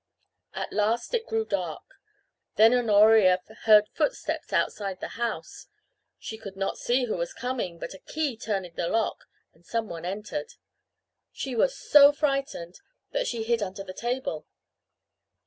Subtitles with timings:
[0.55, 1.83] At last it grew dark.
[2.55, 5.67] Then Honoria heard footsteps outside the house.
[6.17, 9.25] She could not see who was coming, but a key was turned in the lock
[9.53, 10.53] and some one entered.
[11.31, 12.79] She was so frightened
[13.11, 14.47] that she hid under the table.